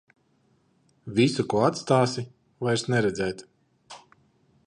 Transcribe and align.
Visu, 1.19 1.45
ko 1.51 1.61
atstāsi, 1.67 2.25
vairs 2.67 2.87
neredzēt. 2.95 3.45